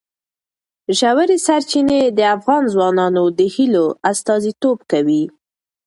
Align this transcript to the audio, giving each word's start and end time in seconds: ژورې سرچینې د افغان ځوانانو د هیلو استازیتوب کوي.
ژورې 0.99 1.37
سرچینې 1.45 2.01
د 2.17 2.19
افغان 2.35 2.63
ځوانانو 2.73 3.23
د 3.37 3.39
هیلو 3.55 3.85
استازیتوب 4.11 4.77
کوي. 4.91 5.23